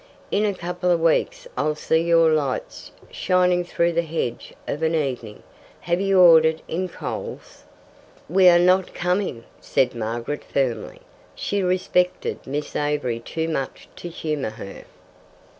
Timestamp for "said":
9.59-9.93